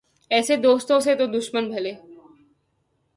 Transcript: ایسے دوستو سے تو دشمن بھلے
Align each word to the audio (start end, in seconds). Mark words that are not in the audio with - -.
ایسے 0.31 0.55
دوستو 0.57 0.99
سے 0.99 1.15
تو 1.15 1.25
دشمن 1.27 1.69
بھلے 1.69 1.93